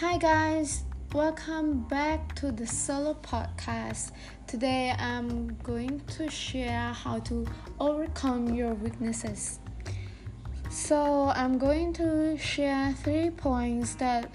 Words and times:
Hi, 0.00 0.16
guys, 0.16 0.84
welcome 1.12 1.80
back 1.88 2.32
to 2.36 2.52
the 2.52 2.64
solo 2.64 3.14
podcast. 3.14 4.12
Today, 4.46 4.94
I'm 4.96 5.56
going 5.64 5.98
to 6.18 6.30
share 6.30 6.92
how 6.92 7.18
to 7.18 7.44
overcome 7.80 8.54
your 8.54 8.74
weaknesses. 8.74 9.58
So, 10.70 11.32
I'm 11.34 11.58
going 11.58 11.92
to 11.94 12.38
share 12.38 12.92
three 13.02 13.30
points 13.30 13.96
that 13.96 14.30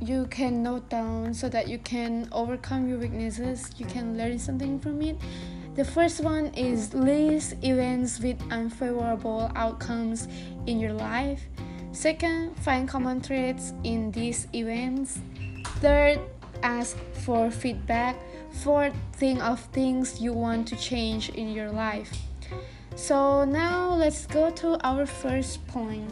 you 0.00 0.26
can 0.26 0.62
note 0.62 0.88
down 0.88 1.34
so 1.34 1.48
that 1.48 1.66
you 1.66 1.78
can 1.78 2.28
overcome 2.30 2.88
your 2.88 2.98
weaknesses, 2.98 3.72
you 3.78 3.86
can 3.86 4.16
learn 4.16 4.38
something 4.38 4.78
from 4.78 5.02
it. 5.02 5.16
The 5.74 5.84
first 5.84 6.20
one 6.20 6.54
is 6.54 6.94
list 6.94 7.56
events 7.64 8.20
with 8.20 8.40
unfavorable 8.52 9.50
outcomes 9.56 10.28
in 10.66 10.78
your 10.78 10.92
life. 10.92 11.42
Second, 11.92 12.56
find 12.60 12.88
common 12.88 13.20
threads 13.20 13.74
in 13.84 14.10
these 14.12 14.48
events. 14.54 15.20
Third, 15.80 16.18
ask 16.62 16.96
for 17.24 17.50
feedback. 17.50 18.16
Fourth, 18.64 18.94
think 19.12 19.42
of 19.42 19.60
things 19.72 20.20
you 20.20 20.32
want 20.32 20.66
to 20.68 20.76
change 20.76 21.28
in 21.30 21.52
your 21.52 21.70
life. 21.70 22.10
So 22.96 23.44
now 23.44 23.94
let's 23.94 24.26
go 24.26 24.50
to 24.50 24.78
our 24.86 25.06
first 25.06 25.66
point. 25.66 26.10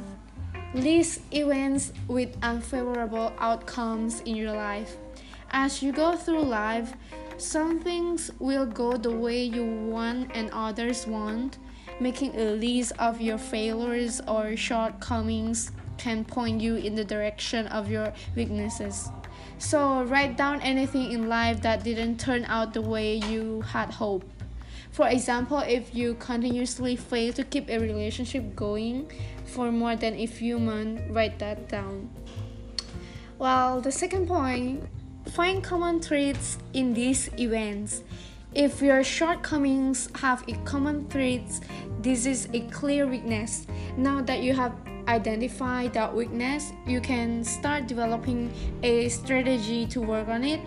List 0.74 1.20
events 1.32 1.92
with 2.08 2.36
unfavorable 2.42 3.32
outcomes 3.38 4.20
in 4.20 4.36
your 4.36 4.52
life. 4.52 4.96
As 5.50 5.82
you 5.82 5.92
go 5.92 6.14
through 6.14 6.42
life, 6.42 6.94
some 7.38 7.80
things 7.80 8.30
will 8.38 8.66
go 8.66 8.96
the 8.96 9.10
way 9.10 9.42
you 9.42 9.64
want 9.64 10.30
and 10.34 10.50
others 10.52 11.06
won't. 11.06 11.58
Making 12.00 12.34
a 12.34 12.52
list 12.56 12.92
of 12.98 13.20
your 13.20 13.36
failures 13.36 14.22
or 14.27 14.56
shortcomings 14.56 15.70
can 15.98 16.24
point 16.24 16.62
you 16.62 16.76
in 16.76 16.95
the 16.95 17.04
direction 17.04 17.66
of 17.66 17.90
your 17.90 18.15
weaknesses. 18.34 19.10
So, 19.59 20.04
write 20.04 20.38
down 20.38 20.62
anything 20.62 21.12
in 21.12 21.28
life 21.28 21.60
that 21.60 21.84
didn't 21.84 22.18
turn 22.18 22.46
out 22.46 22.73
the 22.73 22.80
way 22.80 23.16
you 23.16 23.60
had 23.60 23.90
hoped. 23.90 24.26
For 24.93 25.09
example, 25.09 25.59
if 25.59 25.95
you 25.95 26.15
continuously 26.15 26.96
fail 26.96 27.34
to 27.34 27.45
keep 27.45 27.68
a 27.68 27.78
relationship 27.78 28.56
going 28.56 29.12
for 29.45 29.71
more 29.71 29.95
than 29.95 30.15
a 30.15 30.26
few 30.26 30.59
months, 30.59 31.02
write 31.10 31.38
that 31.38 31.68
down. 31.68 32.09
Well, 33.38 33.82
the 33.82 33.93
second 33.93 34.26
point 34.26 34.88
find 35.28 35.62
common 35.62 36.01
traits 36.01 36.56
in 36.73 36.95
these 36.95 37.28
events. 37.38 38.02
If 38.54 38.82
your 38.82 39.04
shortcomings 39.04 40.09
have 40.16 40.43
a 40.48 40.54
common 40.65 41.09
traits, 41.09 41.60
this 42.02 42.26
is 42.26 42.48
a 42.52 42.62
clear 42.73 43.06
weakness. 43.06 43.65
Now 43.96 44.23
that 44.23 44.43
you 44.43 44.54
have 44.54 44.74
identified 45.06 45.93
that 45.95 46.12
weakness, 46.12 46.73
you 46.84 47.01
can 47.01 47.45
start 47.45 47.87
developing 47.87 48.52
a 48.82 49.09
strategy 49.09 49.87
to 49.87 50.01
work 50.01 50.26
on 50.26 50.43
it. 50.43 50.60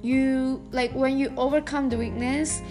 You 0.00 0.62
like 0.70 0.92
when 0.92 1.18
you 1.18 1.32
overcome 1.36 1.88
the 1.88 1.96
weakness, 1.98 2.62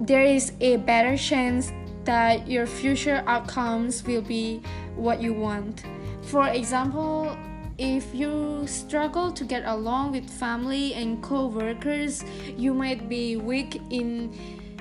there 0.00 0.22
is 0.22 0.52
a 0.60 0.76
better 0.76 1.16
chance 1.16 1.72
that 2.04 2.46
your 2.46 2.64
future 2.64 3.24
outcomes 3.26 4.04
will 4.04 4.22
be 4.22 4.62
what 4.94 5.20
you 5.20 5.32
want. 5.34 5.82
For 6.22 6.46
example, 6.46 7.36
if 7.78 8.12
you 8.12 8.66
struggle 8.66 9.30
to 9.30 9.44
get 9.44 9.64
along 9.64 10.10
with 10.10 10.28
family 10.28 10.94
and 10.94 11.22
co-workers, 11.22 12.24
you 12.56 12.74
might 12.74 13.08
be 13.08 13.36
weak 13.36 13.80
in 13.90 14.34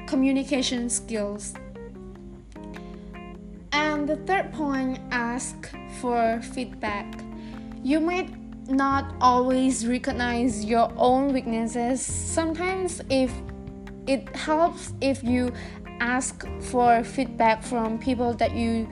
communication 0.08 0.90
skills. 0.90 1.54
And 3.72 4.10
the 4.10 4.16
third 4.26 4.52
point, 4.52 5.00
ask 5.12 5.70
for 6.02 6.42
feedback. 6.42 7.22
You 7.84 8.00
might 8.00 8.34
not 8.68 9.14
always 9.22 9.86
recognize 9.86 10.66
your 10.66 10.92
own 10.98 11.32
weaknesses. 11.32 12.02
Sometimes 12.02 13.02
if 13.10 13.32
it 14.08 14.36
helps 14.36 14.94
if 15.02 15.24
you 15.24 15.54
ask 16.00 16.48
for 16.62 17.04
feedback 17.04 17.62
from 17.62 18.00
people 18.00 18.34
that 18.34 18.56
you 18.56 18.88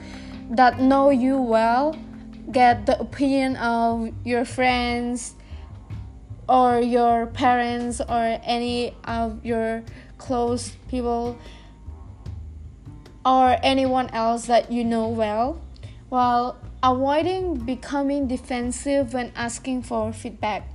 that 0.50 0.78
know 0.78 1.10
you 1.10 1.36
well 1.40 1.96
get 2.50 2.86
the 2.86 2.98
opinion 3.00 3.56
of 3.56 4.12
your 4.24 4.44
friends 4.44 5.34
or 6.48 6.80
your 6.80 7.26
parents 7.26 8.00
or 8.00 8.38
any 8.44 8.94
of 9.04 9.44
your 9.44 9.82
close 10.18 10.76
people 10.88 11.38
or 13.24 13.56
anyone 13.62 14.08
else 14.10 14.46
that 14.46 14.70
you 14.70 14.84
know 14.84 15.08
well. 15.08 15.60
While 16.08 16.56
avoiding 16.82 17.56
becoming 17.56 18.28
defensive 18.28 19.12
when 19.12 19.32
asking 19.34 19.82
for 19.82 20.12
feedback. 20.12 20.68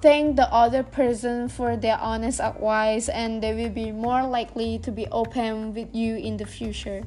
Thank 0.00 0.36
the 0.36 0.52
other 0.52 0.82
person 0.82 1.48
for 1.48 1.76
their 1.76 1.98
honest 1.98 2.38
advice 2.38 3.08
and 3.08 3.42
they 3.42 3.54
will 3.54 3.70
be 3.70 3.90
more 3.90 4.22
likely 4.26 4.78
to 4.80 4.92
be 4.92 5.08
open 5.08 5.74
with 5.74 5.94
you 5.94 6.16
in 6.16 6.36
the 6.36 6.44
future 6.44 7.02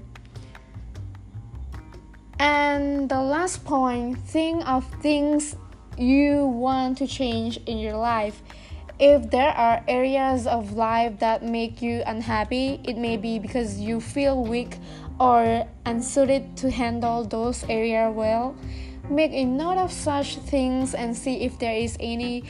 and 2.39 3.09
the 3.09 3.21
last 3.21 3.65
point 3.65 4.17
think 4.19 4.67
of 4.67 4.85
things 5.01 5.55
you 5.97 6.45
want 6.45 6.97
to 6.99 7.07
change 7.07 7.57
in 7.65 7.79
your 7.79 7.97
life. 7.97 8.41
If 8.99 9.29
there 9.29 9.49
are 9.51 9.83
areas 9.87 10.47
of 10.47 10.73
life 10.73 11.19
that 11.19 11.43
make 11.43 11.81
you 11.81 12.03
unhappy, 12.05 12.79
it 12.83 12.97
may 12.97 13.17
be 13.17 13.39
because 13.39 13.79
you 13.79 14.01
feel 14.01 14.43
weak 14.43 14.77
or 15.19 15.67
unsuited 15.85 16.57
to 16.57 16.71
handle 16.71 17.23
those 17.23 17.63
areas 17.69 18.13
well. 18.15 18.55
Make 19.09 19.31
a 19.33 19.45
note 19.45 19.77
of 19.77 19.91
such 19.91 20.37
things 20.37 20.93
and 20.93 21.15
see 21.15 21.41
if 21.41 21.57
there 21.59 21.75
is 21.75 21.95
any 21.99 22.43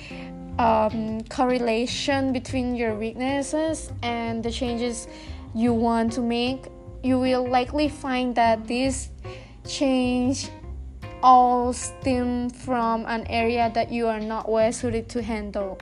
um, 0.58 1.22
correlation 1.26 2.34
between 2.34 2.76
your 2.76 2.96
weaknesses 2.96 3.92
and 4.02 4.44
the 4.44 4.52
changes 4.52 5.08
you 5.54 5.74
want 5.74 6.14
to 6.14 6.22
make. 6.22 6.66
You 7.04 7.20
will 7.20 7.48
likely 7.48 7.90
find 7.90 8.36
that 8.36 8.68
these 8.68 9.10
change 9.68 10.50
all 11.24 11.74
stem 11.74 12.50
from 12.50 13.06
an 13.06 13.26
area 13.28 13.72
that 13.74 13.92
you 13.92 14.08
are 14.08 14.20
not 14.20 14.50
well 14.50 14.72
suited 14.72 15.10
to 15.10 15.22
handle. 15.22 15.80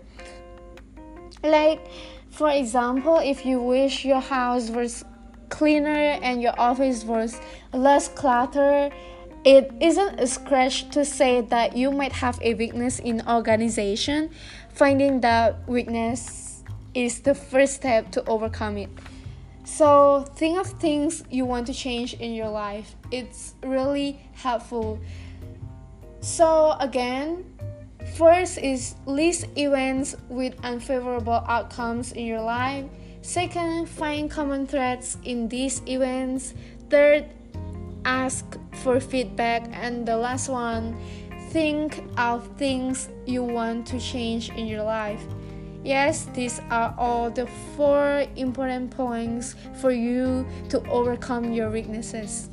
Like, 1.44 1.86
for 2.30 2.50
example, 2.50 3.18
if 3.20 3.46
you 3.46 3.62
wish 3.62 4.04
your 4.04 4.22
house 4.22 4.70
was 4.70 5.06
cleaner 5.50 6.20
and 6.22 6.42
your 6.42 6.60
office 6.60 7.04
was 7.04 7.40
less 7.74 8.08
cluttered, 8.08 8.92
it 9.44 9.72
isn't 9.80 10.20
a 10.20 10.26
scratch 10.26 10.90
to 10.90 11.06
say 11.06 11.42
that 11.42 11.78
you 11.78 11.92
might 11.92 12.14
have 12.14 12.40
a 12.42 12.56
weakness 12.56 13.00
in 13.00 13.22
organization. 13.28 14.32
Finding 14.74 15.22
that 15.22 15.68
weakness 15.70 16.64
is 16.96 17.20
the 17.20 17.36
first 17.36 17.76
step 17.76 18.12
to 18.12 18.28
overcome 18.28 18.78
it. 18.78 18.90
So, 19.66 20.26
think 20.36 20.60
of 20.60 20.68
things 20.68 21.24
you 21.32 21.44
want 21.44 21.66
to 21.68 21.74
change 21.74 22.14
in 22.14 22.34
your 22.34 22.50
life. 22.50 22.96
It's 23.12 23.56
really 23.64 24.22
helpful. 24.34 25.00
So, 26.22 26.78
again, 26.80 27.46
first 28.16 28.60
is 28.60 28.96
list 29.08 29.48
events 29.58 30.16
with 30.30 30.54
unfavorable 30.64 31.44
outcomes 31.48 32.12
in 32.12 32.28
your 32.28 32.42
life. 32.42 32.86
Second, 33.24 33.90
find 33.90 34.30
common 34.30 34.68
threads 34.68 35.18
in 35.24 35.50
these 35.50 35.82
events. 35.88 36.54
Third, 36.92 37.26
ask 38.06 38.46
for 38.84 39.00
feedback. 39.00 39.68
And 39.74 40.06
the 40.06 40.16
last 40.16 40.48
one, 40.48 40.96
think 41.50 42.04
of 42.18 42.48
things 42.56 43.10
you 43.26 43.42
want 43.42 43.88
to 43.88 44.00
change 44.00 44.52
in 44.52 44.68
your 44.68 44.84
life. 44.84 45.26
Yes, 45.86 46.26
these 46.34 46.60
are 46.72 46.96
all 46.98 47.30
the 47.30 47.46
four 47.78 48.26
important 48.36 48.90
points 48.90 49.56
for 49.80 49.92
you 49.92 50.48
to 50.70 50.82
overcome 50.90 51.54
your 51.54 51.70
weaknesses. 51.70 52.50